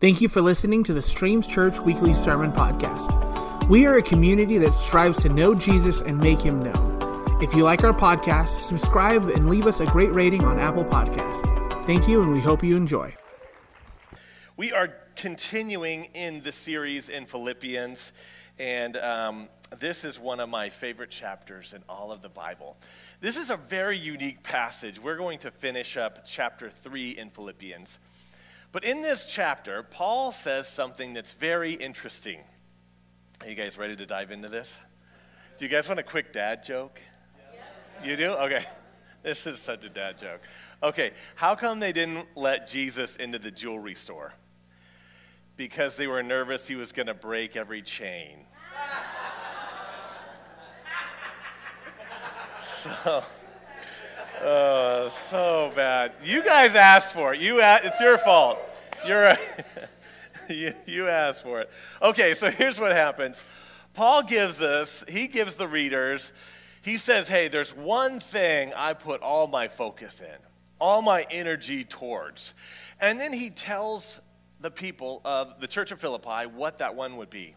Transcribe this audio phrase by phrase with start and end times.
[0.00, 3.68] Thank you for listening to the Streams Church Weekly Sermon Podcast.
[3.68, 7.42] We are a community that strives to know Jesus and make him known.
[7.42, 11.84] If you like our podcast, subscribe and leave us a great rating on Apple Podcast.
[11.84, 13.14] Thank you, and we hope you enjoy.
[14.56, 18.12] We are continuing in the series in Philippians,
[18.58, 22.78] and um, this is one of my favorite chapters in all of the Bible.
[23.20, 24.98] This is a very unique passage.
[24.98, 27.98] We're going to finish up chapter 3 in Philippians.
[28.72, 32.40] But in this chapter, Paul says something that's very interesting.
[33.40, 34.78] Are you guys ready to dive into this?
[35.58, 37.00] Do you guys want a quick dad joke?
[38.04, 38.30] You do?
[38.30, 38.64] Okay.
[39.22, 40.40] This is such a dad joke.
[40.82, 44.32] Okay, how come they didn't let Jesus into the jewelry store?
[45.56, 48.46] Because they were nervous he was going to break every chain.
[52.64, 53.24] so,
[54.42, 56.12] oh, so bad.
[56.24, 57.40] You guys asked for it.
[57.40, 58.58] You, it's your fault.
[59.06, 59.36] You're,
[60.48, 61.70] you, you asked for it.
[62.02, 63.44] Okay, so here's what happens.
[63.94, 66.32] Paul gives us, he gives the readers,
[66.82, 70.38] he says, hey, there's one thing I put all my focus in,
[70.80, 72.54] all my energy towards.
[73.00, 74.20] And then he tells
[74.60, 77.54] the people of the church of Philippi what that one would be.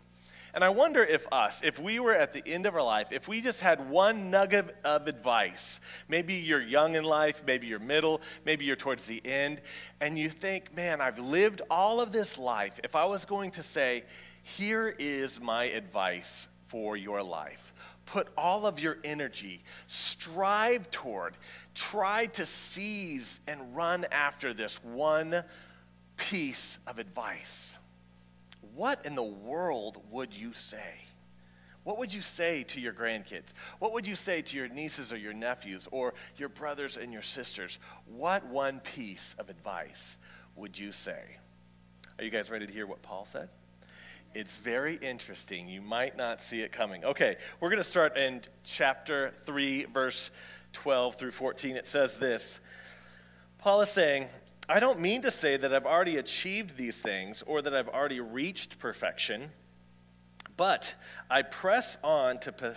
[0.54, 3.28] And I wonder if us, if we were at the end of our life, if
[3.28, 8.22] we just had one nugget of advice, maybe you're young in life, maybe you're middle,
[8.46, 9.62] maybe you're towards the end,
[10.00, 12.80] and you think, man, I've lived all of this life.
[12.84, 14.04] If I was going to say,
[14.44, 17.74] here is my advice for your life,
[18.06, 21.36] put all of your energy, strive toward,
[21.74, 25.44] try to seize and run after this one
[26.16, 27.80] piece of advice
[28.76, 31.02] what in the world would you say?
[31.84, 33.54] What would you say to your grandkids?
[33.80, 37.22] What would you say to your nieces or your nephews or your brothers and your
[37.22, 37.78] sisters?
[38.06, 40.18] What one piece of advice
[40.56, 41.38] would you say?
[42.18, 43.50] Are you guys ready to hear what Paul said?
[44.34, 45.68] It's very interesting.
[45.68, 47.04] You might not see it coming.
[47.04, 50.32] Okay, we're going to start in chapter 3, verse
[50.72, 51.76] 12 through 14.
[51.76, 52.60] It says this
[53.58, 54.28] Paul is saying,
[54.70, 58.22] I don't mean to say that I've already achieved these things or that I've already
[58.22, 59.50] reached perfection,
[60.56, 60.96] but
[61.30, 62.76] I press on to, po-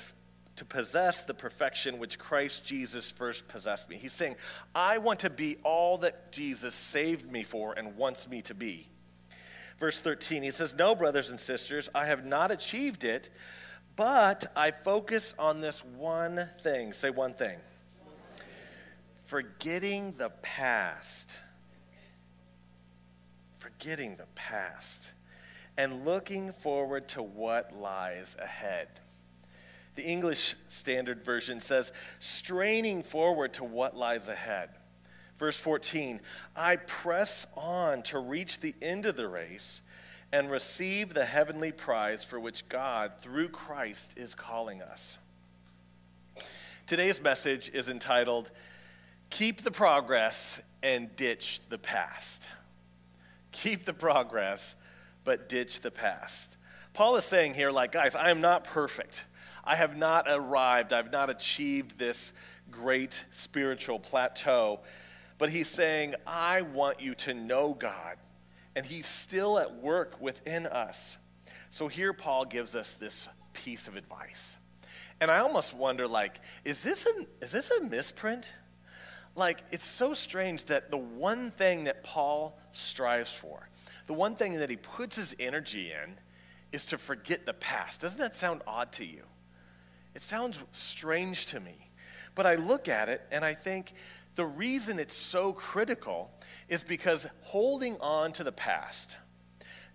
[0.57, 3.97] to possess the perfection which Christ Jesus first possessed me.
[3.97, 4.35] He's saying,
[4.75, 8.89] I want to be all that Jesus saved me for and wants me to be.
[9.79, 13.31] Verse 13, he says, No, brothers and sisters, I have not achieved it,
[13.95, 16.93] but I focus on this one thing.
[16.93, 17.59] Say one thing.
[19.25, 21.37] Forgetting the past
[23.79, 25.13] forgetting the past
[25.77, 28.89] and looking forward to what lies ahead.
[29.95, 34.71] The English Standard Version says, straining forward to what lies ahead.
[35.39, 36.21] Verse 14,
[36.55, 39.83] I press on to reach the end of the race
[40.33, 45.19] and receive the heavenly prize for which God, through Christ, is calling us.
[46.87, 48.51] Today's message is entitled,
[49.29, 52.45] Keep the Progress and Ditch the Past.
[53.57, 54.77] Keep the progress,
[55.25, 56.59] but ditch the past.
[56.93, 59.25] Paul is saying here, like, guys, I am not perfect.
[59.65, 60.93] I have not arrived.
[60.93, 62.35] I've not achieved this
[62.71, 64.81] great spiritual plateau.
[65.39, 68.17] But he's saying, I want you to know God.
[68.75, 71.17] And he's still at work within us.
[71.71, 74.57] So here Paul gives us this piece of advice.
[75.19, 78.53] And I almost wonder, like, is this, an, is this a misprint?
[79.37, 83.69] Like, it's so strange that the one thing that Paul strives for,
[84.07, 86.17] the one thing that he puts his energy in,
[86.73, 88.01] is to forget the past.
[88.01, 89.23] Doesn't that sound odd to you?
[90.15, 91.91] It sounds strange to me.
[92.35, 93.93] But I look at it and I think
[94.35, 96.31] the reason it's so critical
[96.69, 99.17] is because holding on to the past,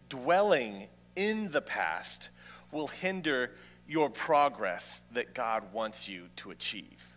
[0.10, 2.30] dwelling in the past,
[2.72, 3.52] will hinder
[3.88, 7.11] your progress that God wants you to achieve.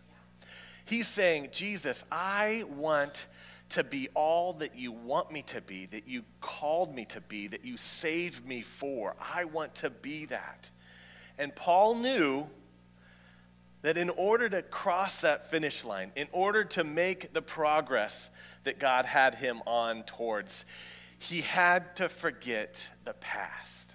[0.84, 3.27] He's saying, Jesus, I want
[3.71, 7.47] to be all that you want me to be, that you called me to be,
[7.49, 9.17] that you saved me for.
[9.20, 10.70] I want to be that.
[11.38, 12.47] And Paul knew
[13.82, 18.31] that in order to cross that finish line, in order to make the progress
[18.64, 20.64] that God had him on towards,
[21.19, 23.94] he had to forget the past.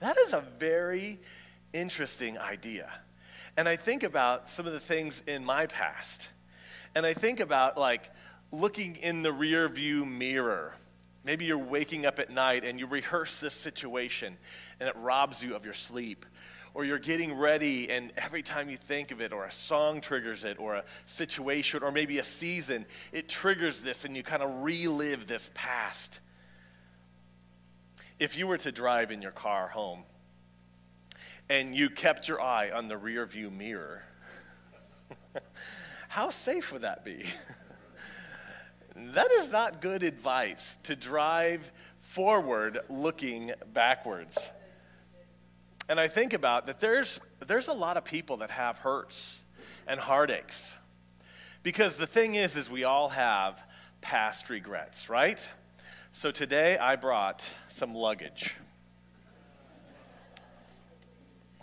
[0.00, 1.20] That is a very
[1.72, 2.90] interesting idea.
[3.56, 6.28] And I think about some of the things in my past.
[6.94, 8.10] And I think about like
[8.52, 10.74] looking in the rear view mirror.
[11.24, 14.36] Maybe you're waking up at night and you rehearse this situation
[14.78, 16.26] and it robs you of your sleep.
[16.74, 20.44] Or you're getting ready and every time you think of it, or a song triggers
[20.44, 24.62] it, or a situation, or maybe a season, it triggers this and you kind of
[24.62, 26.20] relive this past.
[28.18, 30.04] if you were to drive in your car home
[31.48, 34.02] and you kept your eye on the rear view mirror,
[36.08, 37.24] how safe would that be?
[38.96, 44.50] that is not good advice to drive forward looking backwards.
[45.88, 49.38] And I think about that there's, there's a lot of people that have hurts
[49.86, 50.74] and heartaches.
[51.62, 53.62] Because the thing is, is we all have
[54.00, 55.48] past regrets, right?
[56.12, 58.54] So today I brought some luggage.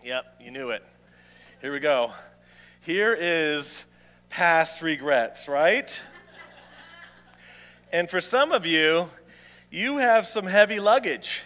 [0.04, 0.84] Yep, you knew it.
[1.62, 2.12] Here we go.
[2.82, 3.86] Here is
[4.30, 5.98] past regrets, right?
[7.90, 9.08] And for some of you,
[9.72, 11.44] you have some heavy luggage.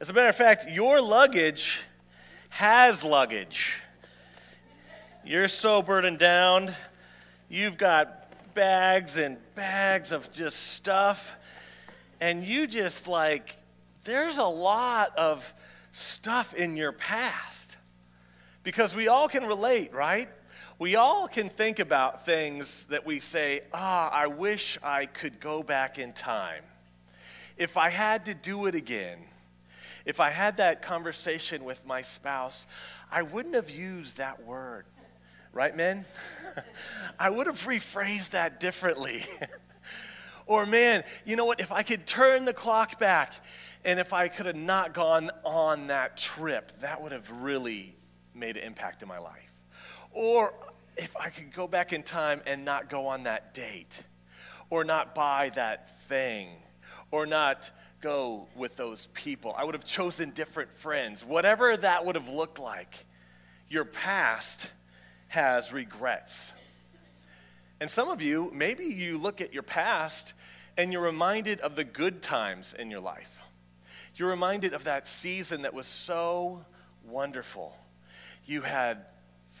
[0.00, 1.82] As a matter of fact, your luggage
[2.48, 3.74] has luggage.
[5.22, 6.74] You're so burdened down.
[7.50, 11.36] You've got bags and bags of just stuff.
[12.18, 13.56] And you just like,
[14.04, 15.52] there's a lot of
[15.90, 17.59] stuff in your past.
[18.62, 20.28] Because we all can relate, right?
[20.78, 25.40] We all can think about things that we say, ah, oh, I wish I could
[25.40, 26.62] go back in time.
[27.56, 29.18] If I had to do it again,
[30.06, 32.66] if I had that conversation with my spouse,
[33.10, 34.86] I wouldn't have used that word.
[35.52, 36.04] Right, men?
[37.18, 39.24] I would have rephrased that differently.
[40.46, 41.60] or, man, you know what?
[41.60, 43.34] If I could turn the clock back
[43.84, 47.94] and if I could have not gone on that trip, that would have really
[48.34, 49.52] made an impact in my life.
[50.12, 50.54] Or
[50.96, 54.02] if I could go back in time and not go on that date,
[54.70, 56.48] or not buy that thing,
[57.10, 59.54] or not go with those people.
[59.56, 61.24] I would have chosen different friends.
[61.24, 63.04] Whatever that would have looked like,
[63.68, 64.70] your past
[65.28, 66.52] has regrets.
[67.80, 70.34] And some of you, maybe you look at your past
[70.76, 73.38] and you're reminded of the good times in your life.
[74.16, 76.64] You're reminded of that season that was so
[77.04, 77.76] wonderful.
[78.46, 79.06] You had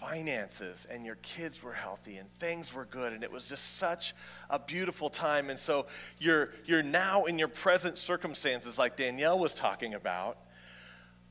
[0.00, 4.14] finances and your kids were healthy and things were good and it was just such
[4.48, 5.50] a beautiful time.
[5.50, 5.86] And so
[6.18, 10.38] you're you're now in your present circumstances like Danielle was talking about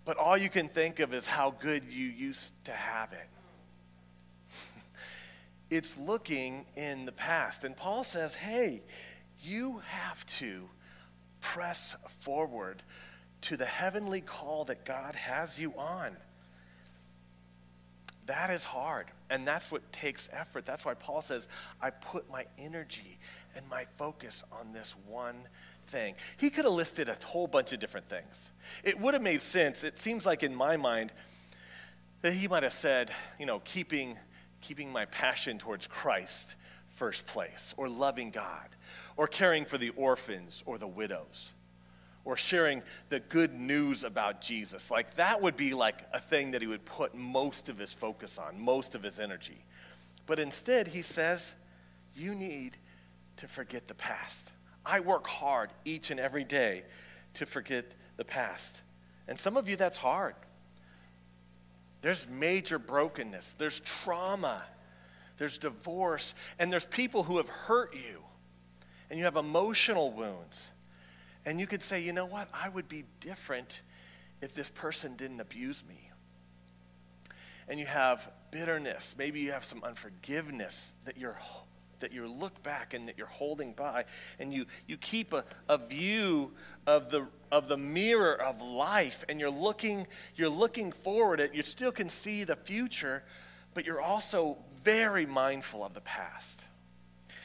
[0.06, 3.28] but all you can think of is how good you used to have it.
[5.72, 7.64] It's looking in the past.
[7.64, 8.82] And Paul says hey
[9.42, 10.70] you have to
[11.42, 12.84] press forward
[13.42, 16.18] to the heavenly call that God has you on
[18.30, 19.08] that is hard.
[19.30, 20.66] And that's what takes effort.
[20.66, 21.48] That's why Paul says,
[21.82, 23.18] I put my energy
[23.56, 25.48] and my focus on this one
[25.88, 26.16] thing.
[26.38, 28.52] He could have listed a whole bunch of different things.
[28.84, 29.84] It would have made sense.
[29.84, 31.12] It seems like in my mind
[32.22, 34.18] that he might have said, you know, keeping,
[34.62, 36.56] keeping my passion towards Christ
[36.96, 38.68] first place, or loving God,
[39.16, 41.50] or caring for the orphans or the widows
[42.30, 44.92] or sharing the good news about Jesus.
[44.92, 48.38] Like that would be like a thing that he would put most of his focus
[48.38, 49.66] on, most of his energy.
[50.28, 51.56] But instead, he says,
[52.14, 52.78] You need
[53.38, 54.52] to forget the past.
[54.86, 56.84] I work hard each and every day
[57.34, 58.84] to forget the past.
[59.28, 60.36] And some of you, that's hard.
[62.02, 64.62] There's major brokenness, there's trauma,
[65.38, 68.22] there's divorce, and there's people who have hurt you,
[69.10, 70.70] and you have emotional wounds.
[71.50, 72.48] And you could say, you know what?
[72.54, 73.82] I would be different
[74.40, 76.12] if this person didn't abuse me.
[77.68, 79.16] And you have bitterness.
[79.18, 81.40] Maybe you have some unforgiveness that you're
[82.02, 84.06] that you look back and that you're holding by
[84.40, 86.54] and you, you keep a, a view
[86.88, 91.62] of the, of the mirror of life and you're looking you're looking forward at you
[91.62, 93.22] still can see the future
[93.74, 96.64] but you're also very mindful of the past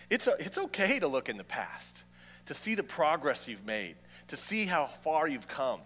[0.08, 2.03] it's, a, it's okay to look in the past
[2.46, 3.96] to see the progress you've made,
[4.28, 5.80] to see how far you've come.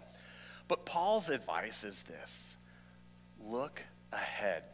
[0.66, 2.56] But Paul's advice is this
[3.40, 4.64] look ahead.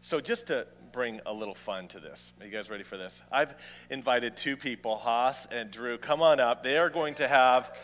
[0.00, 3.22] So, just to bring a little fun to this, are you guys ready for this?
[3.30, 3.54] I've
[3.90, 5.98] invited two people, Haas and Drew.
[5.98, 6.62] Come on up.
[6.62, 7.76] They are going to have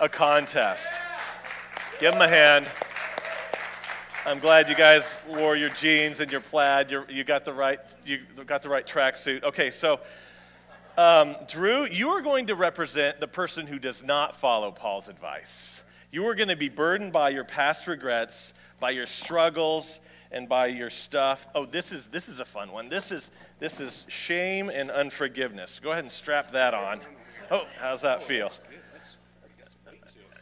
[0.00, 0.88] a contest.
[2.00, 2.66] Give them a hand.
[4.26, 6.90] I'm glad you guys wore your jeans and your plaid.
[6.90, 9.44] You're, you got the right you got the right tracksuit.
[9.44, 10.00] Okay, so
[10.96, 15.82] um, Drew, you are going to represent the person who does not follow Paul's advice.
[16.10, 20.00] You are going to be burdened by your past regrets, by your struggles,
[20.30, 21.46] and by your stuff.
[21.54, 22.88] Oh, this is this is a fun one.
[22.88, 25.80] This is this is shame and unforgiveness.
[25.80, 27.00] Go ahead and strap that on.
[27.50, 28.50] Oh, how's that feel?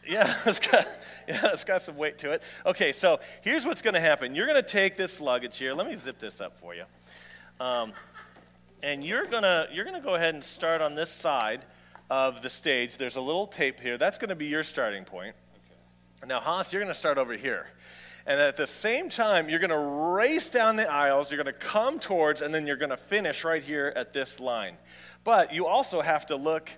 [0.07, 0.87] Yeah, it's got,
[1.27, 2.43] yeah, it's got some weight to it.
[2.65, 4.35] Okay, so here's what's going to happen.
[4.35, 5.73] You're going to take this luggage here.
[5.73, 6.83] Let me zip this up for you.
[7.59, 7.93] Um,
[8.85, 11.65] and you're gonna you're gonna go ahead and start on this side
[12.09, 12.97] of the stage.
[12.97, 13.97] There's a little tape here.
[13.97, 15.35] That's gonna be your starting point.
[16.25, 17.67] Now, Haas, you're going to start over here.
[18.25, 21.59] And at the same time, you're going to race down the aisles, you're going to
[21.59, 24.77] come towards, and then you're going to finish right here at this line.
[25.23, 26.71] But you also have to look,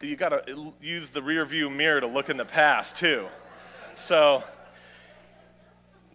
[0.00, 3.26] you got to use the rear view mirror to look in the past, too.
[3.96, 4.44] So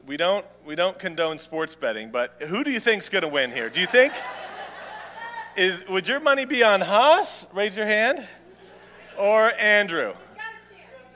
[0.05, 3.51] we don't, we don't condone sports betting, but who do you think's going to win
[3.51, 3.69] here?
[3.69, 4.13] Do you think?
[5.59, 7.45] Is, would your money be on Haas?
[7.53, 8.25] Raise your hand.
[9.17, 10.13] Or Andrew?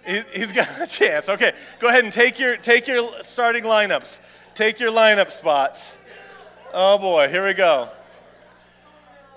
[0.05, 1.29] He's got he, he's got a chance.
[1.29, 4.19] Okay, go ahead and take your, take your starting lineups.
[4.53, 5.95] Take your lineup spots.
[6.73, 7.87] Oh boy, here we go.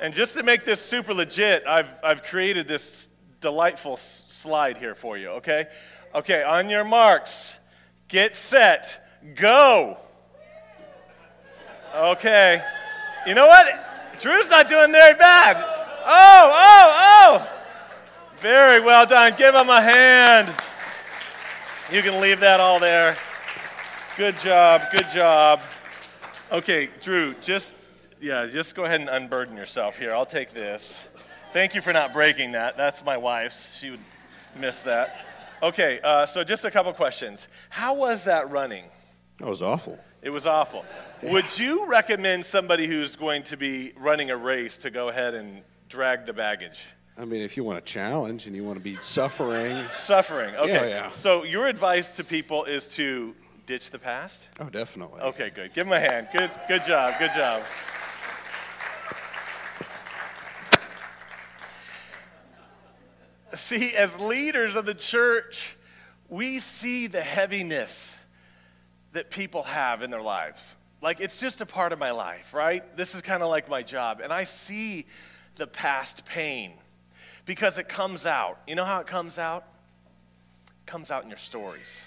[0.01, 3.09] And just to make this super legit, I've, I've created this
[3.41, 5.67] delightful slide here for you, okay?
[6.17, 7.61] Okay, on your marks,
[8.09, 9.99] get set, go.
[11.95, 12.61] Okay.
[13.25, 13.86] You know what?
[14.21, 15.57] Drew's not doing very bad.
[15.59, 16.93] Oh, oh,
[17.43, 17.53] oh.
[18.41, 19.33] Very well done.
[19.37, 20.55] Give him a hand.
[21.91, 23.17] You can leave that all there.
[24.17, 24.83] Good job.
[24.93, 25.61] Good job.
[26.51, 27.75] Okay, Drew, just
[28.21, 30.15] yeah, just go ahead and unburden yourself here.
[30.15, 31.09] I'll take this.
[31.53, 32.77] Thank you for not breaking that.
[32.77, 33.77] That's my wife's.
[33.79, 34.01] She would
[34.59, 35.25] miss that.
[35.63, 37.49] Okay, uh, so just a couple questions.
[37.69, 38.85] How was that running?
[39.39, 39.99] That was awful.
[40.27, 40.85] It was awful.
[41.23, 45.63] Would you recommend somebody who's going to be running a race to go ahead and
[45.89, 46.81] drag the baggage?
[47.17, 49.85] I mean, if you want a challenge and you want to be suffering.
[49.93, 50.73] Suffering, okay.
[50.73, 51.13] Yeah, yeah.
[51.13, 54.49] So your advice to people is to ditch the past?
[54.59, 55.21] Oh, definitely.
[55.21, 55.73] Okay, good.
[55.73, 56.27] Give him a hand.
[56.33, 57.63] Good, good job, good job.
[63.55, 65.77] See, as leaders of the church,
[66.29, 68.16] we see the heaviness
[69.17, 70.77] that people have in their lives.
[71.01, 72.85] Like, it's just a part of my life, right?
[72.99, 74.21] This is kind of like my job.
[74.23, 75.07] And I see
[75.55, 76.75] the past pain
[77.47, 78.59] because it comes out.
[78.67, 79.65] You know how it comes out?
[80.69, 82.03] It comes out in your stories.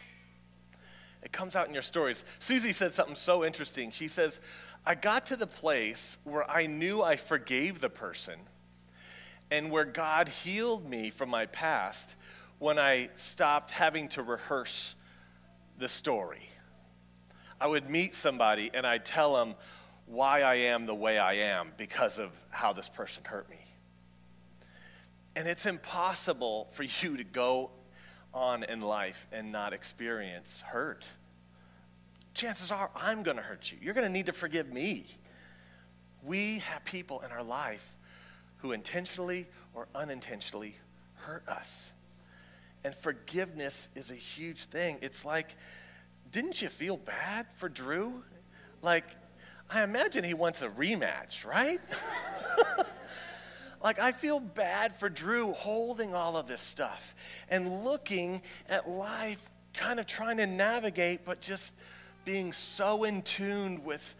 [1.23, 2.23] It comes out in your stories.
[2.37, 3.89] Susie said something so interesting.
[3.89, 4.39] She says,
[4.85, 8.35] I got to the place where I knew I forgave the person
[9.49, 12.15] and where God healed me from my past
[12.59, 14.93] when I stopped having to rehearse
[15.79, 16.48] the story.
[17.61, 19.55] I would meet somebody and I'd tell them
[20.05, 23.59] why I am the way I am because of how this person hurt me.
[25.35, 27.71] And it's impossible for you to go
[28.33, 31.07] on in life and not experience hurt.
[32.33, 33.77] Chances are I'm going to hurt you.
[33.81, 35.07] You're going to need to forgive me.
[36.23, 37.97] We have people in our life
[38.57, 40.75] who intentionally or unintentionally
[41.15, 41.91] hurt us.
[42.83, 44.99] And forgiveness is a huge thing.
[45.01, 45.55] It's like,
[46.31, 48.23] didn't you feel bad for Drew?
[48.81, 49.05] Like,
[49.69, 51.79] I imagine he wants a rematch, right?
[53.83, 57.15] like, I feel bad for Drew holding all of this stuff
[57.49, 61.73] and looking at life, kind of trying to navigate, but just
[62.25, 64.15] being so in tune with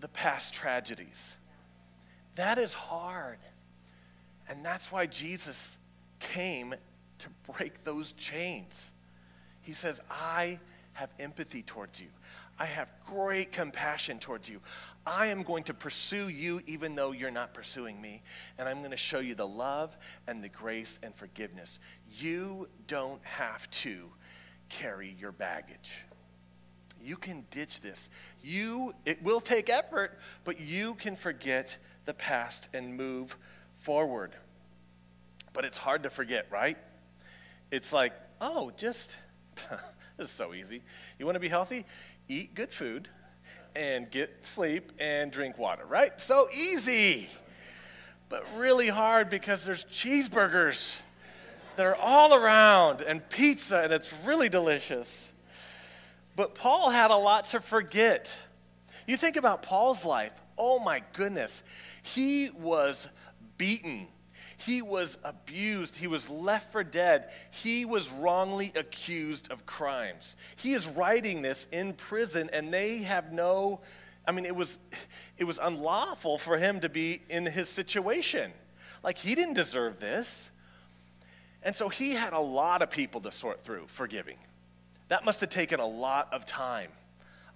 [0.00, 1.36] the past tragedies.
[2.34, 3.38] That is hard.
[4.48, 5.78] And that's why Jesus
[6.18, 6.74] came
[7.18, 8.90] to break those chains.
[9.62, 10.58] He says, I
[11.00, 12.08] have empathy towards you.
[12.58, 14.60] I have great compassion towards you.
[15.06, 18.22] I am going to pursue you even though you're not pursuing me.
[18.58, 21.78] And I'm going to show you the love and the grace and forgiveness.
[22.18, 24.10] You don't have to
[24.68, 26.02] carry your baggage.
[27.02, 28.10] You can ditch this.
[28.42, 33.38] You, it will take effort, but you can forget the past and move
[33.78, 34.36] forward.
[35.54, 36.76] But it's hard to forget, right?
[37.70, 39.16] It's like, oh, just,
[40.24, 40.82] is so easy.
[41.18, 41.86] You want to be healthy?
[42.28, 43.08] Eat good food
[43.74, 46.20] and get sleep and drink water, right?
[46.20, 47.30] So easy.
[48.28, 50.96] But really hard because there's cheeseburgers
[51.76, 55.32] that are all around and pizza, and it's really delicious.
[56.36, 58.38] But Paul had a lot to forget.
[59.06, 61.62] You think about Paul's life, oh my goodness.
[62.02, 63.08] He was
[63.56, 64.08] beaten.
[64.66, 65.96] He was abused.
[65.96, 67.30] He was left for dead.
[67.50, 70.36] He was wrongly accused of crimes.
[70.56, 73.80] He is writing this in prison, and they have no,
[74.26, 74.78] I mean, it was,
[75.38, 78.52] it was unlawful for him to be in his situation.
[79.02, 80.50] Like, he didn't deserve this.
[81.62, 84.36] And so he had a lot of people to sort through forgiving.
[85.08, 86.90] That must have taken a lot of time.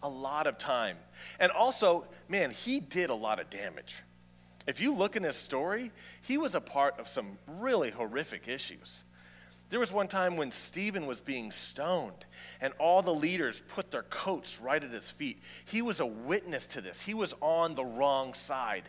[0.02, 0.96] A lot of time.
[1.38, 4.02] And also, man, he did a lot of damage.
[4.66, 5.90] If you look in his story,
[6.22, 9.02] he was a part of some really horrific issues.
[9.70, 12.24] There was one time when Stephen was being stoned,
[12.60, 15.42] and all the leaders put their coats right at his feet.
[15.64, 17.02] He was a witness to this.
[17.02, 18.84] He was on the wrong side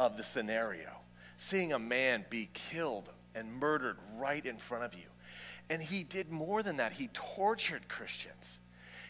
[0.00, 0.90] of the scenario,
[1.36, 5.06] seeing a man be killed and murdered right in front of you.
[5.68, 6.92] And he did more than that.
[6.92, 8.58] He tortured Christians.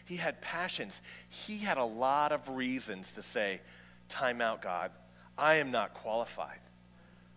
[0.05, 1.01] He had passions.
[1.29, 3.61] He had a lot of reasons to say,
[4.09, 4.91] Time out, God.
[5.37, 6.59] I am not qualified.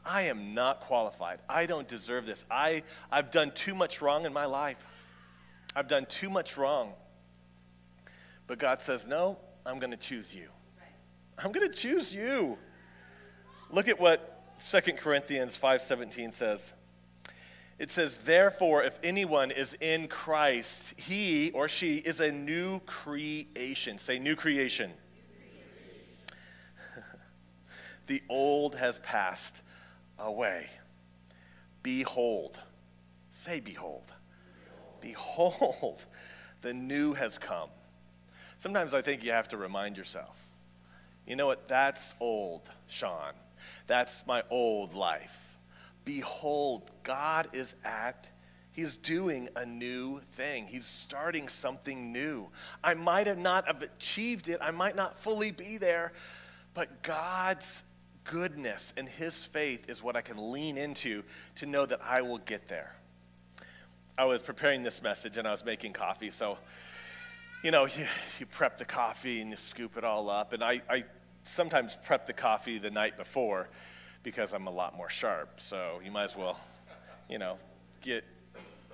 [0.04, 1.40] I am not qualified.
[1.48, 2.44] I don't deserve this.
[2.50, 4.78] I, I've done too much wrong in my life.
[5.76, 6.94] I've done too much wrong.
[8.46, 10.48] But God says, No, I'm going to choose you.
[11.42, 12.58] I'm going to choose you.
[13.70, 16.72] Look at what 2 Corinthians 5:17 says.
[17.78, 23.96] It says, "Therefore, if anyone is in Christ, he or she is a new creation."
[23.98, 24.92] Say new creation.
[28.10, 29.62] The old has passed
[30.18, 30.66] away.
[31.84, 32.58] Behold.
[33.30, 34.02] Say behold.
[35.00, 35.54] Behold.
[35.60, 36.04] behold,
[36.60, 37.68] the new has come.
[38.58, 40.36] Sometimes I think you have to remind yourself.
[41.24, 41.68] You know what?
[41.68, 43.32] That's old, Shawn.
[43.86, 45.60] That's my old life.
[46.04, 48.26] Behold, God is at,
[48.72, 50.66] He's doing a new thing.
[50.66, 52.48] He's starting something new.
[52.82, 56.12] I might have not have achieved it, I might not fully be there,
[56.74, 57.84] but God's
[58.24, 61.22] goodness and His faith is what I can lean into
[61.56, 62.94] to know that I will get there.
[64.16, 66.58] I was preparing this message and I was making coffee, so
[67.62, 68.06] you know, you,
[68.38, 70.52] you prep the coffee and you scoop it all up.
[70.52, 71.04] And I, I
[71.44, 73.68] sometimes prep the coffee the night before
[74.22, 75.60] because I'm a lot more sharp.
[75.60, 76.58] So you might as well,
[77.28, 77.58] you know,
[78.02, 78.24] get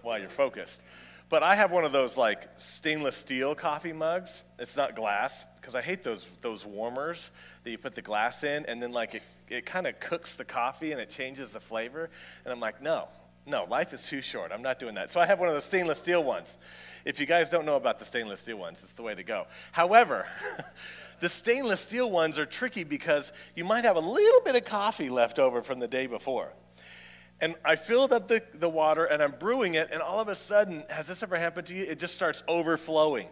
[0.02, 0.82] while you're focused.
[1.28, 4.44] But I have one of those like stainless steel coffee mugs.
[4.58, 7.30] It's not glass because I hate those those warmers
[7.64, 10.44] that you put the glass in and then like it, it kind of cooks the
[10.44, 12.10] coffee and it changes the flavor.
[12.44, 13.08] And I'm like, no,
[13.44, 14.52] no, life is too short.
[14.52, 15.10] I'm not doing that.
[15.10, 16.56] So I have one of those stainless steel ones.
[17.04, 19.46] If you guys don't know about the stainless steel ones, it's the way to go.
[19.72, 20.26] However,
[21.18, 25.08] The stainless steel ones are tricky because you might have a little bit of coffee
[25.08, 26.52] left over from the day before.
[27.40, 30.34] And I filled up the, the water and I'm brewing it, and all of a
[30.34, 31.84] sudden, has this ever happened to you?
[31.84, 33.28] It just starts overflowing.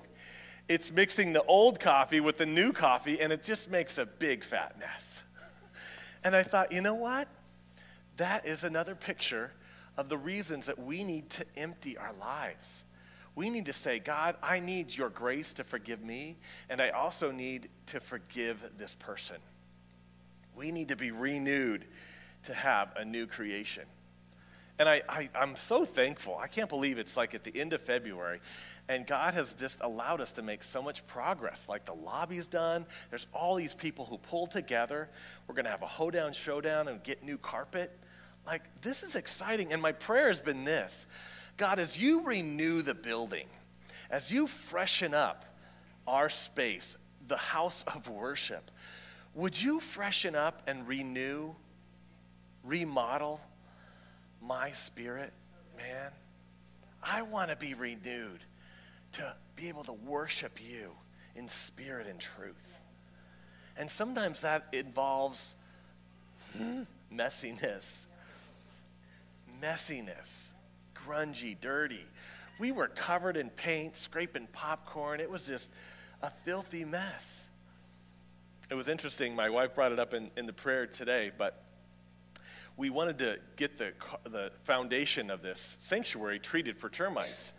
[0.68, 4.44] It's mixing the old coffee with the new coffee, and it just makes a big
[4.44, 5.22] fat mess.
[6.26, 7.28] And I thought, you know what?
[8.16, 9.52] That is another picture
[9.98, 12.84] of the reasons that we need to empty our lives
[13.34, 16.36] we need to say, God, I need your grace to forgive me,
[16.68, 19.36] and I also need to forgive this person.
[20.54, 21.84] We need to be renewed
[22.44, 23.84] to have a new creation.
[24.78, 26.36] And I, I, am so thankful.
[26.36, 28.40] I can't believe it's like at the end of February,
[28.88, 31.66] and God has just allowed us to make so much progress.
[31.68, 35.08] Like the lobby's done, there's all these people who pull together.
[35.46, 37.96] We're going to have a hoedown showdown and get new carpet.
[38.46, 39.72] Like, this is exciting.
[39.72, 41.06] And my prayer has been this
[41.56, 43.46] God, as you renew the building,
[44.10, 45.44] as you freshen up
[46.06, 46.96] our space,
[47.28, 48.72] the house of worship,
[49.34, 51.54] would you freshen up and renew,
[52.64, 53.40] remodel
[54.46, 55.32] my spirit,
[55.76, 56.10] man?
[57.02, 58.44] I want to be renewed
[59.12, 60.90] to be able to worship you
[61.34, 62.78] in spirit and truth.
[63.76, 65.54] And sometimes that involves
[67.12, 68.06] messiness.
[69.62, 70.54] Messiness
[71.06, 72.04] grungy, dirty.
[72.58, 75.20] We were covered in paint, scraping popcorn.
[75.20, 75.72] It was just
[76.22, 77.48] a filthy mess.
[78.70, 79.34] It was interesting.
[79.34, 81.63] My wife brought it up in, in the prayer today, but
[82.76, 83.92] we wanted to get the,
[84.24, 87.52] the foundation of this sanctuary treated for termites.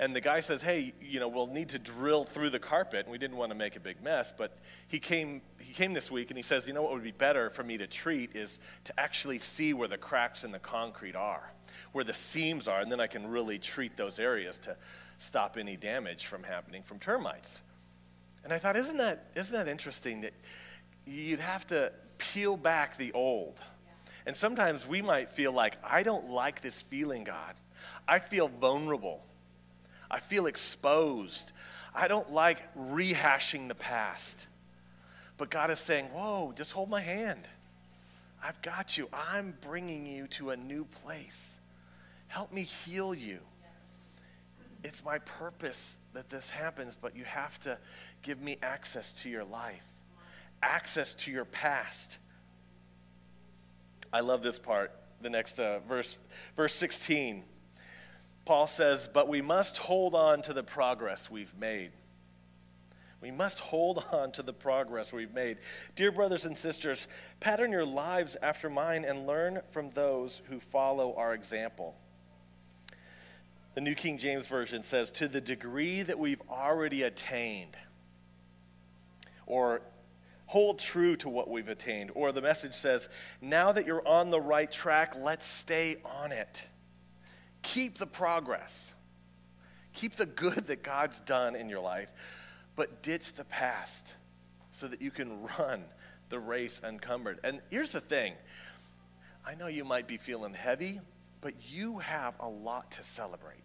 [0.00, 3.00] And the guy says, hey, you know, we'll need to drill through the carpet.
[3.04, 4.32] And we didn't want to make a big mess.
[4.36, 4.56] But
[4.88, 7.50] he came, he came this week and he says, you know what would be better
[7.50, 11.52] for me to treat is to actually see where the cracks in the concrete are,
[11.92, 12.80] where the seams are.
[12.80, 14.74] And then I can really treat those areas to
[15.18, 17.60] stop any damage from happening from termites.
[18.42, 20.32] And I thought, isn't that, isn't that interesting that
[21.06, 23.60] you'd have to peel back the old?
[24.30, 27.56] And sometimes we might feel like, I don't like this feeling, God.
[28.06, 29.24] I feel vulnerable.
[30.08, 31.50] I feel exposed.
[31.96, 34.46] I don't like rehashing the past.
[35.36, 37.48] But God is saying, Whoa, just hold my hand.
[38.40, 39.08] I've got you.
[39.12, 41.56] I'm bringing you to a new place.
[42.28, 43.40] Help me heal you.
[44.84, 47.78] It's my purpose that this happens, but you have to
[48.22, 49.82] give me access to your life,
[50.62, 52.18] access to your past.
[54.12, 56.18] I love this part, the next uh, verse,
[56.56, 57.44] verse 16.
[58.44, 61.92] Paul says, but we must hold on to the progress we've made.
[63.20, 65.58] We must hold on to the progress we've made.
[65.94, 67.06] Dear brothers and sisters,
[67.38, 71.94] pattern your lives after mine and learn from those who follow our example.
[73.74, 77.76] The New King James Version says, to the degree that we've already attained,
[79.46, 79.82] or
[80.50, 82.10] hold true to what we've attained.
[82.14, 83.08] Or the message says,
[83.40, 86.66] now that you're on the right track, let's stay on it
[87.62, 88.92] Keep the progress.
[89.92, 92.08] Keep the good that God's done in your life,
[92.76, 94.14] but ditch the past
[94.70, 95.84] so that you can run
[96.28, 97.40] the race uncumbered.
[97.42, 98.34] And here's the thing
[99.46, 101.00] I know you might be feeling heavy,
[101.40, 103.62] but you have a lot to celebrate.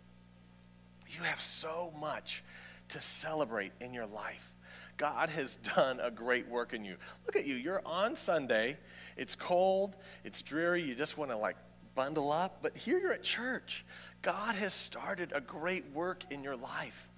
[1.08, 2.44] You have so much
[2.90, 4.55] to celebrate in your life.
[4.98, 6.98] God has done a great work in you.
[7.26, 7.56] Look at you.
[7.56, 8.78] You're on Sunday.
[9.18, 10.82] It's cold, it's dreary.
[10.82, 11.58] You just want to like
[11.96, 12.60] bundle up.
[12.62, 13.86] But here you're at church.
[14.22, 17.10] God has started a great work in your life.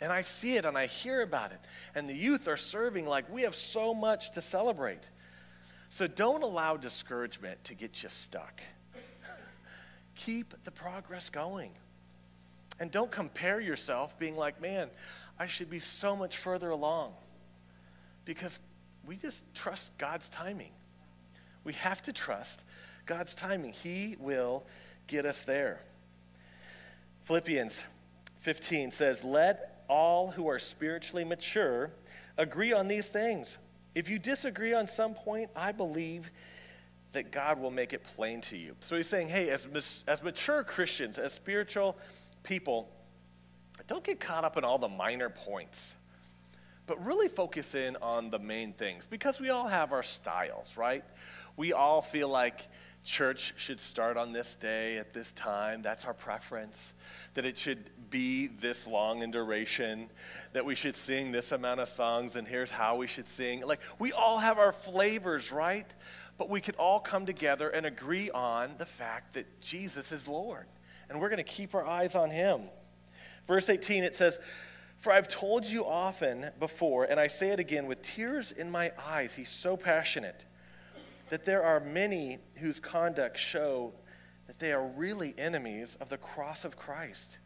[0.00, 1.60] And I see it and I hear about it.
[1.94, 5.08] And the youth are serving like we have so much to celebrate.
[5.88, 8.60] So don't allow discouragement to get you stuck.
[10.14, 11.72] Keep the progress going.
[12.78, 14.90] And don't compare yourself being like, man,
[15.38, 17.14] I should be so much further along.
[18.24, 18.60] Because
[19.06, 20.72] we just trust God's timing.
[21.64, 22.64] We have to trust
[23.06, 23.72] God's timing.
[23.72, 24.64] He will
[25.06, 25.80] get us there.
[27.24, 27.84] Philippians
[28.40, 31.90] 15 says, Let all who are spiritually mature
[32.36, 33.58] agree on these things.
[33.94, 36.30] If you disagree on some point, I believe
[37.12, 38.76] that God will make it plain to you.
[38.80, 39.66] So he's saying, hey, as,
[40.06, 41.96] as mature Christians, as spiritual
[42.46, 42.88] people,
[43.86, 45.94] don't get caught up in all the minor points,
[46.86, 51.04] but really focus in on the main things because we all have our styles, right?
[51.56, 52.68] We all feel like
[53.04, 55.82] church should start on this day at this time.
[55.82, 56.94] That's our preference.
[57.34, 60.08] That it should be this long in duration.
[60.52, 63.64] That we should sing this amount of songs, and here's how we should sing.
[63.66, 65.86] Like, we all have our flavors, right?
[66.38, 70.66] But we could all come together and agree on the fact that Jesus is Lord.
[71.08, 72.62] And we're going to keep our eyes on him.
[73.46, 74.38] Verse 18, it says,
[74.98, 78.92] For I've told you often before, and I say it again with tears in my
[79.08, 79.34] eyes.
[79.34, 80.44] He's so passionate
[81.30, 83.92] that there are many whose conduct show
[84.46, 87.38] that they are really enemies of the cross of Christ.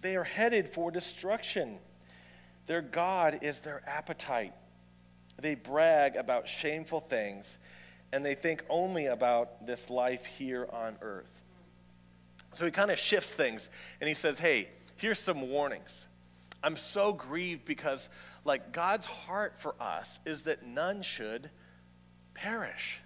[0.00, 1.78] They are headed for destruction.
[2.66, 4.52] Their God is their appetite.
[5.40, 7.58] They brag about shameful things,
[8.12, 11.37] and they think only about this life here on earth.
[12.58, 16.08] So he kind of shifts things, and he says, Hey, here's some warnings.
[16.60, 18.08] I'm so grieved because,
[18.44, 21.50] like, God's heart for us is that none should
[22.34, 23.00] perish.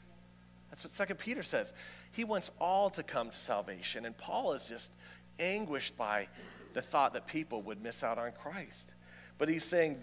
[0.71, 1.75] That's what Second Peter says.
[2.13, 4.07] He wants all to come to salvation.
[4.07, 4.91] And Paul is just
[5.39, 6.29] anguished by
[6.73, 8.95] the thought that people would miss out on Christ.
[9.37, 9.99] But he's saying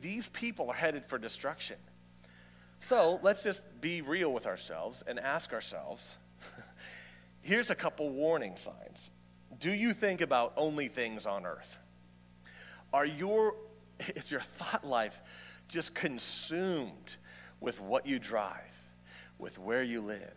[0.00, 1.76] these people are headed for destruction.
[2.80, 6.16] So let's just be real with ourselves and ask ourselves
[7.48, 9.10] here's a couple warning signs.
[9.58, 11.78] Do you think about only things on earth?
[12.92, 13.54] Are your,
[14.14, 15.20] is your thought life
[15.66, 17.16] just consumed
[17.60, 18.78] with what you drive?
[19.38, 20.34] with where you live,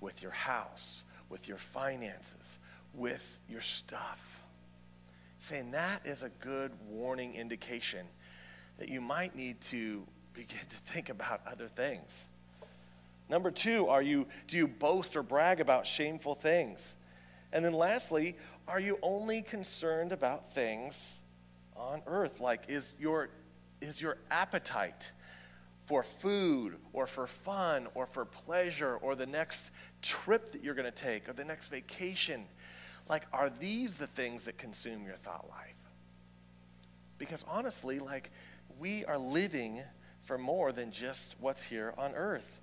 [0.00, 2.58] with your house, with your finances,
[2.92, 4.42] with your stuff.
[5.38, 8.06] Saying that is a good warning indication
[8.78, 12.26] that you might need to begin to think about other things.
[13.30, 16.96] Number two, are you, do you boast or brag about shameful things?
[17.52, 21.14] And then lastly, are you only concerned about things
[21.76, 22.40] on earth?
[22.40, 23.30] Like, is your,
[23.80, 25.12] is your appetite
[25.86, 29.70] for food or for fun or for pleasure or the next
[30.02, 32.46] trip that you're going to take or the next vacation?
[33.08, 35.76] Like, are these the things that consume your thought life?
[37.16, 38.32] Because honestly, like,
[38.80, 39.82] we are living
[40.24, 42.60] for more than just what's here on earth.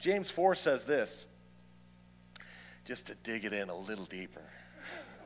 [0.00, 1.26] James 4 says this,
[2.86, 4.42] just to dig it in a little deeper.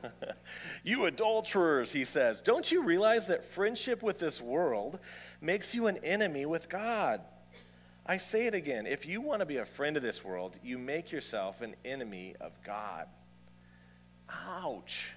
[0.83, 4.99] you adulterers, he says, don't you realize that friendship with this world
[5.41, 7.21] makes you an enemy with God?
[8.05, 10.77] I say it again if you want to be a friend of this world, you
[10.77, 13.07] make yourself an enemy of God.
[14.29, 15.09] Ouch.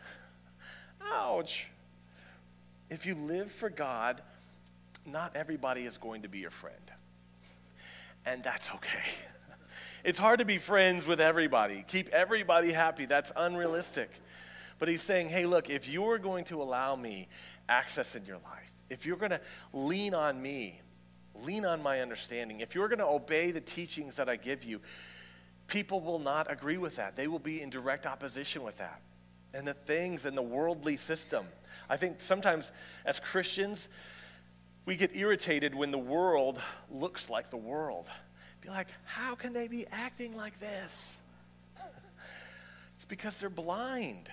[1.12, 1.66] Ouch.
[2.88, 4.22] If you live for God,
[5.04, 6.92] not everybody is going to be your friend.
[8.24, 9.02] And that's okay.
[10.04, 13.06] It's hard to be friends with everybody, keep everybody happy.
[13.06, 14.10] That's unrealistic.
[14.78, 17.28] But he's saying, hey, look, if you're going to allow me
[17.68, 19.40] access in your life, if you're going to
[19.72, 20.80] lean on me,
[21.44, 22.60] lean on my understanding.
[22.60, 24.80] If you're going to obey the teachings that I give you,
[25.66, 27.16] people will not agree with that.
[27.16, 29.00] They will be in direct opposition with that.
[29.52, 31.46] And the things in the worldly system.
[31.90, 32.70] I think sometimes
[33.04, 33.88] as Christians,
[34.84, 38.08] we get irritated when the world looks like the world.
[38.60, 41.16] Be like, how can they be acting like this?
[42.96, 44.28] it's because they're blind.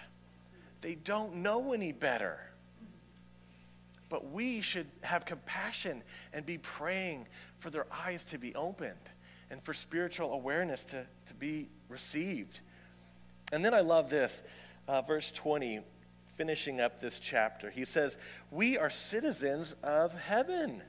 [0.81, 2.39] They don't know any better.
[4.09, 7.27] But we should have compassion and be praying
[7.59, 9.09] for their eyes to be opened
[9.49, 12.59] and for spiritual awareness to, to be received.
[13.51, 14.43] And then I love this.
[14.87, 15.79] uh, verse 20,
[16.35, 17.69] finishing up this chapter.
[17.69, 18.17] He says,
[18.51, 20.83] We are citizens of heaven,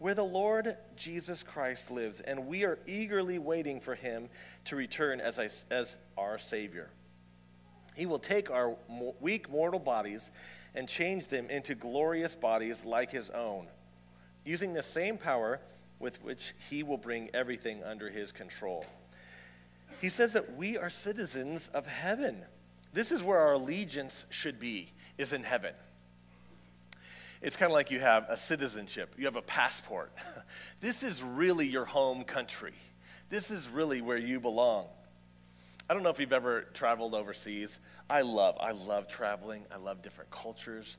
[0.00, 4.30] where the Lord Jesus Christ lives, and we are eagerly waiting for him
[4.64, 6.88] to return as, I, as our Savior.
[7.94, 8.74] He will take our
[9.20, 10.30] weak mortal bodies
[10.74, 13.66] and change them into glorious bodies like his own,
[14.42, 15.60] using the same power
[15.98, 18.86] with which he will bring everything under his control.
[20.00, 22.42] He says that we are citizens of heaven.
[22.94, 25.74] This is where our allegiance should be, is in heaven.
[27.42, 30.12] It's kind of like you have a citizenship, you have a passport.
[30.80, 32.74] this is really your home country.
[33.30, 34.88] This is really where you belong.
[35.88, 37.78] I don't know if you've ever traveled overseas.
[38.08, 39.64] I love, I love traveling.
[39.72, 40.96] I love different cultures.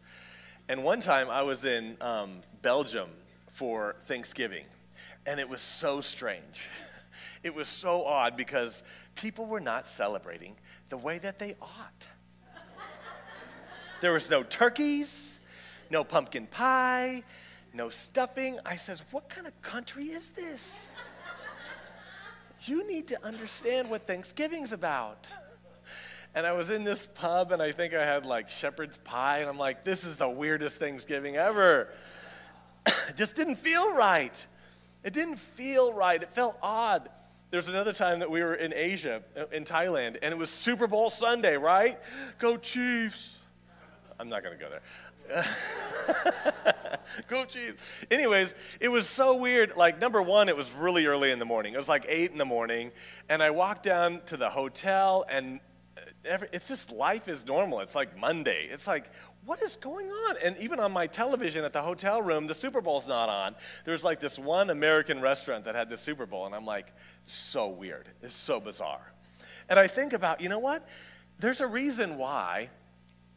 [0.67, 3.09] And one time I was in um, Belgium
[3.51, 4.65] for Thanksgiving,
[5.25, 6.65] and it was so strange.
[7.43, 8.83] It was so odd because
[9.15, 10.55] people were not celebrating
[10.89, 12.07] the way that they ought.
[13.99, 15.39] There was no turkeys,
[15.91, 17.23] no pumpkin pie,
[17.73, 18.57] no stuffing.
[18.65, 20.87] I says, "What kind of country is this?"
[22.63, 25.29] You need to understand what Thanksgiving's about.
[26.35, 29.49] And I was in this pub and I think I had like shepherd's pie and
[29.49, 31.89] I'm like, this is the weirdest Thanksgiving ever.
[32.85, 34.45] it just didn't feel right.
[35.03, 36.21] It didn't feel right.
[36.21, 37.09] It felt odd.
[37.49, 40.87] There's another time that we were in Asia, uh, in Thailand, and it was Super
[40.87, 41.99] Bowl Sunday, right?
[42.39, 43.35] Go Chiefs.
[44.19, 44.83] I'm not going to go there.
[47.27, 47.81] Go Chiefs.
[48.09, 49.75] Anyways, it was so weird.
[49.75, 51.73] Like, number one, it was really early in the morning.
[51.73, 52.91] It was like 8 in the morning.
[53.29, 55.59] And I walked down to the hotel, and
[55.97, 57.79] uh, every, it's just life is normal.
[57.79, 58.67] It's like Monday.
[58.69, 59.09] It's like,
[59.45, 60.35] what is going on?
[60.43, 63.55] And even on my television at the hotel room, the Super Bowl's not on.
[63.85, 66.93] There's like this one American restaurant that had the Super Bowl, and I'm like,
[67.25, 68.07] so weird.
[68.21, 69.13] It's so bizarre.
[69.69, 70.87] And I think about, you know what?
[71.39, 72.69] There's a reason why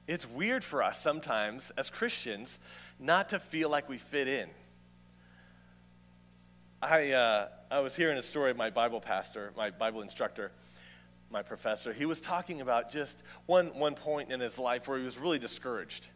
[0.07, 2.59] it's weird for us sometimes as Christians
[2.99, 4.49] not to feel like we fit in.
[6.83, 10.53] I, uh, I was hearing a story of my Bible pastor, my Bible instructor
[11.35, 15.05] my professor, he was talking about just one, one point in his life where he
[15.05, 16.07] was really discouraged.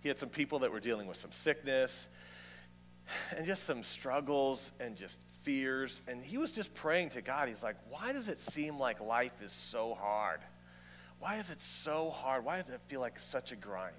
[0.00, 2.08] He had some people that were dealing with some sickness
[3.36, 6.00] and just some struggles and just fears.
[6.08, 7.48] And he was just praying to God.
[7.48, 10.40] He's like, Why does it seem like life is so hard?
[11.22, 12.44] Why is it so hard?
[12.44, 13.94] Why does it feel like such a grind?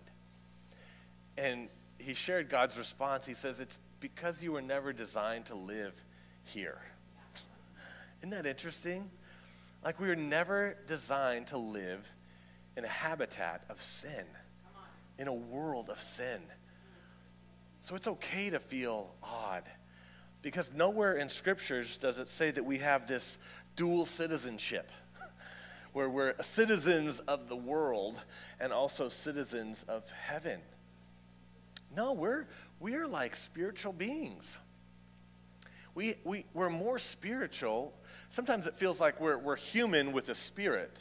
[1.37, 3.25] And he shared God's response.
[3.25, 5.93] He says, It's because you were never designed to live
[6.43, 6.81] here.
[8.21, 9.09] Isn't that interesting?
[9.85, 12.05] Like we were never designed to live
[12.75, 14.25] in a habitat of sin,
[15.17, 16.41] in a world of sin.
[17.79, 19.63] So it's okay to feel odd
[20.41, 23.37] because nowhere in scriptures does it say that we have this
[23.77, 24.91] dual citizenship
[25.93, 28.19] where we're citizens of the world
[28.59, 30.59] and also citizens of heaven.
[31.95, 32.47] No, we're,
[32.79, 34.57] we're like spiritual beings.
[35.95, 37.93] We, we, we're more spiritual
[38.33, 40.97] sometimes it feels like we're, we're human with a spirit.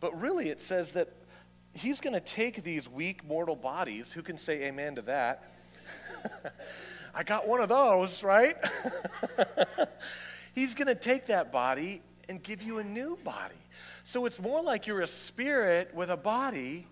[0.00, 1.08] But really, it says that
[1.72, 4.12] he's going to take these weak mortal bodies.
[4.12, 5.50] Who can say amen to that?
[7.14, 8.54] I got one of those, right?
[10.54, 13.54] he's going to take that body and give you a new body.
[14.08, 16.86] So it's more like you're a spirit with a body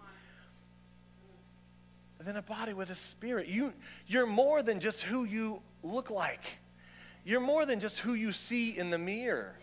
[2.21, 3.49] than a body with a spirit.
[3.49, 3.73] You,
[4.07, 6.59] you're more than just who you look like.
[7.25, 9.55] You're more than just who you see in the mirror.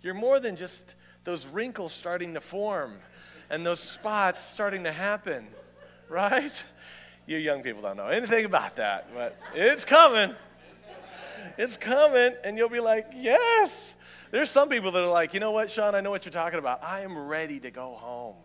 [0.00, 2.94] You're more than just those wrinkles starting to form
[3.50, 5.48] and those spots starting to happen,
[6.08, 6.64] right?
[7.26, 10.34] You young people don't know anything about that, but it's coming.
[11.58, 13.96] It's coming, and you'll be like, yes.
[14.30, 16.58] There's some people that are like, you know what, Shawn, I know what you're talking
[16.58, 16.84] about.
[16.84, 18.36] I am ready to go home.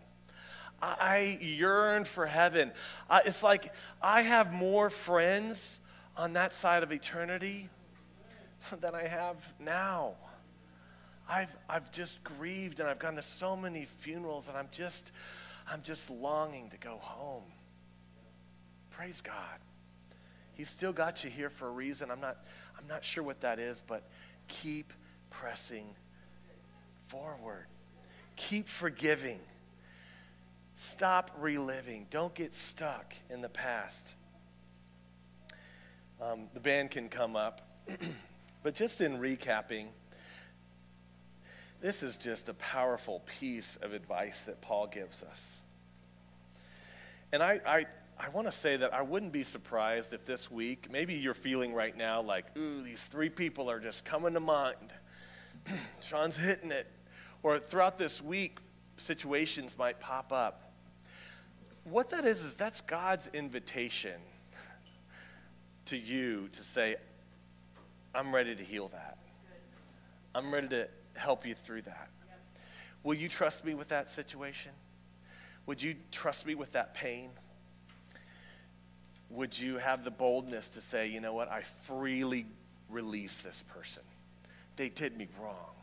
[0.82, 2.72] I yearn for heaven.
[3.24, 3.72] It's like
[4.02, 5.80] I have more friends
[6.16, 7.70] on that side of eternity
[8.80, 10.14] than I have now.
[11.28, 15.12] I've, I've just grieved and I've gone to so many funerals and I'm just,
[15.70, 17.44] I'm just longing to go home.
[18.90, 19.60] Praise God.
[20.54, 22.10] He's still got you here for a reason.
[22.10, 22.38] I'm not,
[22.78, 24.08] I'm not sure what that is, but
[24.48, 24.92] keep
[25.40, 25.94] pressing
[27.06, 27.66] forward.
[28.36, 29.40] Keep forgiving.
[30.76, 32.06] Stop reliving.
[32.10, 34.14] Don't get stuck in the past.
[36.20, 37.60] Um, the band can come up.
[38.62, 39.86] but just in recapping,
[41.80, 45.60] this is just a powerful piece of advice that Paul gives us.
[47.32, 47.86] And I, I,
[48.18, 51.74] I want to say that I wouldn't be surprised if this week, maybe you're feeling
[51.74, 54.92] right now like, ooh, these three people are just coming to mind.
[56.00, 56.86] Shawn's hitting it.
[57.42, 58.58] Or throughout this week,
[58.96, 60.72] situations might pop up.
[61.84, 64.20] What that is, is that's God's invitation
[65.86, 66.96] to you to say,
[68.14, 69.18] I'm ready to heal that.
[70.34, 72.08] I'm ready to help you through that.
[73.02, 74.72] Will you trust me with that situation?
[75.66, 77.30] Would you trust me with that pain?
[79.30, 82.46] Would you have the boldness to say, you know what, I freely
[82.88, 84.02] release this person?
[84.76, 85.74] They did me wrong.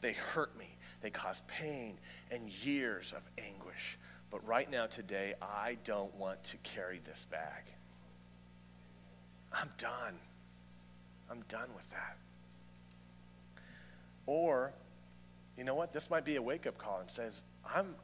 [0.00, 0.76] They hurt me.
[1.00, 1.98] They caused pain
[2.30, 3.98] and years of anguish.
[4.30, 7.64] But right now, today, I don't want to carry this bag.
[9.52, 10.14] I'm done.
[11.30, 12.16] I'm done with that.
[14.26, 14.72] Or,
[15.56, 15.92] you know what?
[15.92, 17.42] This might be a wake up call and says,
[17.74, 17.94] I'm,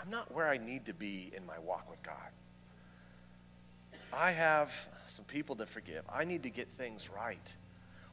[0.00, 2.14] I'm not where I need to be in my walk with God.
[4.12, 4.72] I have
[5.08, 6.04] some people to forgive.
[6.12, 7.54] I need to get things right.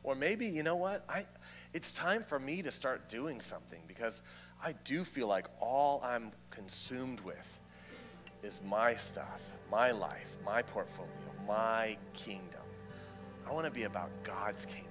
[0.03, 1.05] Or maybe, you know what?
[1.07, 1.25] I,
[1.73, 4.21] it's time for me to start doing something because
[4.63, 7.59] I do feel like all I'm consumed with
[8.43, 11.09] is my stuff, my life, my portfolio,
[11.47, 12.61] my kingdom.
[13.47, 14.89] I want to be about God's kingdom.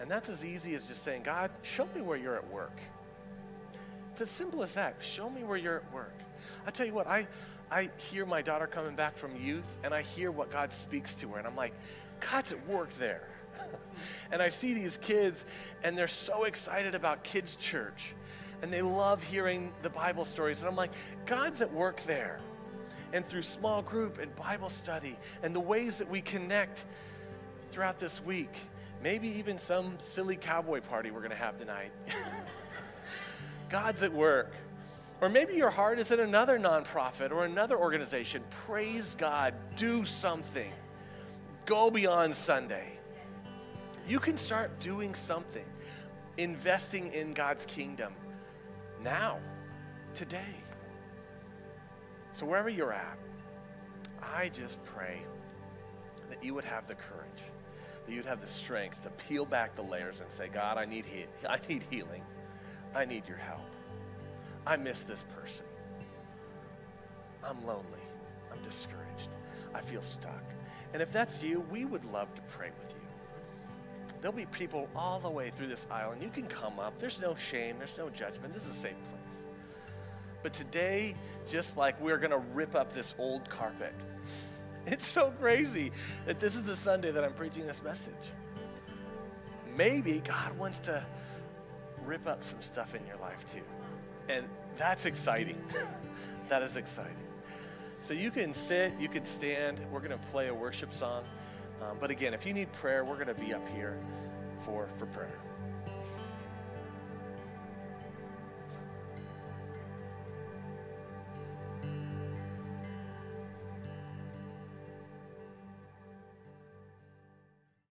[0.00, 2.80] And that's as easy as just saying, God, show me where you're at work.
[4.12, 4.96] It's as simple as that.
[5.00, 6.14] Show me where you're at work.
[6.66, 7.28] I tell you what, I,
[7.70, 11.28] I hear my daughter coming back from youth, and I hear what God speaks to
[11.28, 11.74] her, and I'm like,
[12.30, 13.28] God's at work there.
[14.32, 15.44] and I see these kids,
[15.82, 18.14] and they're so excited about kids' church,
[18.62, 20.60] and they love hearing the Bible stories.
[20.60, 20.92] And I'm like,
[21.26, 22.40] God's at work there.
[23.12, 26.84] And through small group and Bible study, and the ways that we connect
[27.72, 28.54] throughout this week,
[29.02, 31.90] maybe even some silly cowboy party we're going to have tonight.
[33.68, 34.52] God's at work.
[35.20, 38.42] Or maybe your heart is in another nonprofit or another organization.
[38.66, 39.54] Praise God.
[39.76, 40.72] Do something.
[41.66, 42.99] Go beyond Sunday.
[44.08, 45.64] You can start doing something,
[46.36, 48.12] investing in God's kingdom
[49.02, 49.38] now,
[50.14, 50.54] today.
[52.32, 53.18] So, wherever you're at,
[54.22, 55.22] I just pray
[56.28, 57.42] that you would have the courage
[58.10, 61.06] that you'd have the strength to peel back the layers and say, God, I need,
[61.06, 62.22] he- I need healing.
[62.94, 63.60] I need your help.
[64.66, 65.64] I miss this person.
[67.48, 67.84] I'm lonely.
[68.52, 69.28] I'm discouraged.
[69.74, 70.42] I feel stuck.
[70.92, 73.09] And if that's you, we would love to pray with you.
[74.20, 76.98] There'll be people all the way through this aisle, and you can come up.
[76.98, 78.52] There's no shame, there's no judgment.
[78.52, 79.46] This is a safe place.
[80.42, 81.14] But today,
[81.46, 83.94] just like we're going to rip up this old carpet,
[84.86, 85.92] it's so crazy
[86.26, 88.14] that this is the Sunday that I'm preaching this message.
[89.76, 91.04] Maybe God wants to
[92.04, 93.62] rip up some stuff in your life too.
[94.28, 95.62] And that's exciting.
[96.48, 97.16] that is exciting.
[98.00, 99.80] So you can sit, you can stand.
[99.90, 101.24] We're going to play a worship song.
[101.82, 103.98] Um, but again, if you need prayer, we're going to be up here
[104.64, 105.38] for, for prayer.